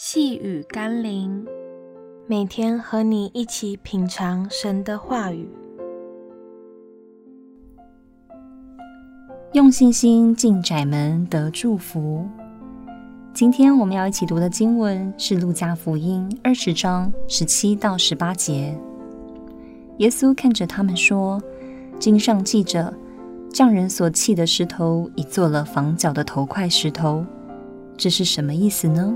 [0.00, 1.44] 细雨甘霖，
[2.28, 5.50] 每天和你一起品尝神的话语，
[9.54, 12.24] 用信心进窄门得祝福。
[13.34, 18.78] 今天我们要一起读的经文是《路加福音》二十章十七到十八节。
[19.96, 21.42] 耶稣看着他们说
[21.98, 22.94] ：“经上记着，
[23.52, 27.26] 匠人所弃的石头，已做了房角的头块石头。
[27.96, 29.12] 这是什么意思呢？”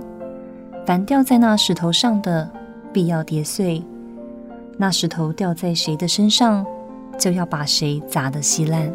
[0.85, 2.51] 凡掉在那石头上的，
[2.93, 3.85] 必要跌碎；
[4.77, 6.67] 那石头掉在谁的身上，
[7.17, 8.93] 就要把谁砸得稀烂。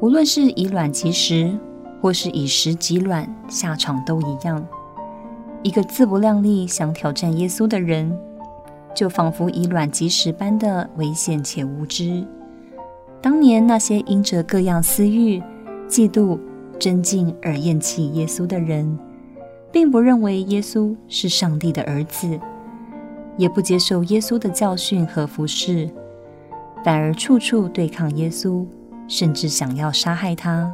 [0.00, 1.58] 无论是以卵击石，
[2.00, 4.64] 或是以石击卵，下场都一样。
[5.64, 8.16] 一个自不量力想挑战耶稣的人，
[8.94, 12.24] 就仿佛以卵击石般的危险且无知。
[13.20, 15.42] 当年那些因着各样私欲、
[15.88, 16.38] 嫉妒、
[16.78, 18.96] 争竞而厌弃耶稣的人。
[19.74, 22.38] 并不认为耶稣是上帝的儿子，
[23.36, 25.90] 也不接受耶稣的教训和服侍，
[26.84, 28.64] 反而处处对抗耶稣，
[29.08, 30.72] 甚至想要杀害他。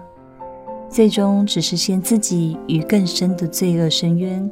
[0.90, 4.50] 最终只是陷自己于更深的罪恶深渊，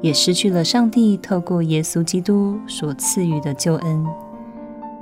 [0.00, 4.04] 也失去了上帝透过耶稣基督所赐予的救恩。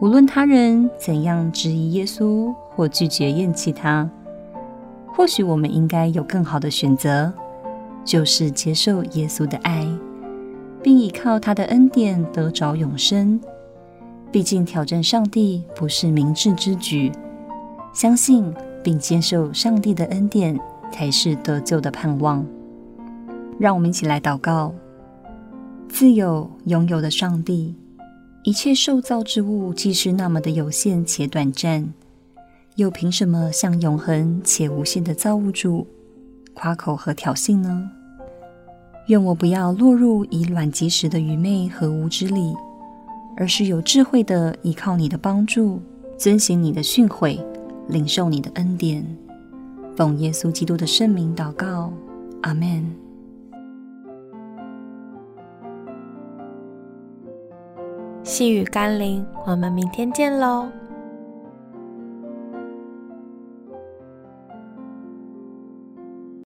[0.02, 4.06] 无论他人怎样质疑耶稣或拒绝厌弃他，
[5.06, 7.32] 或许我们应该有更好的选择。
[8.06, 9.86] 就是接受耶稣的爱，
[10.82, 13.38] 并依靠他的恩典得着永生。
[14.30, 17.10] 毕竟挑战上帝不是明智之举，
[17.92, 20.58] 相信并接受上帝的恩典
[20.92, 22.46] 才是得救的盼望。
[23.58, 24.72] 让我们一起来祷告：
[25.88, 27.74] 自有永有的上帝，
[28.44, 31.92] 一切受造之物既是那么的有限且短暂，
[32.76, 35.86] 又凭什么向永恒且无限的造物主
[36.56, 37.90] 夸口和挑衅呢？
[39.08, 42.54] 愿我不要落入以卵击石的愚昧和无知里，
[43.36, 45.80] 而是有智慧的依靠你的帮助，
[46.16, 47.38] 遵行你的训诲，
[47.88, 49.04] 领受你的恩典。
[49.94, 51.92] 奉耶稣基督的圣名祷告，
[52.42, 52.84] 阿们。
[58.24, 60.66] 细雨甘霖，我们明天见喽。